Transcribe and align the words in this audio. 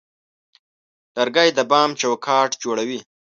لرګی 1.17 1.49
د 1.57 1.59
بام 1.71 1.89
چوکاټ 2.01 2.51
جوړوي. 2.63 2.99